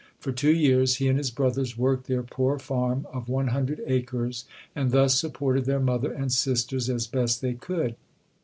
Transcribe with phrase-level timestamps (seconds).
[0.17, 4.45] For two years, he and his brothers worked their poor farm of one hundred acres
[4.75, 7.93] and thus supported their mother and sisters as best they could.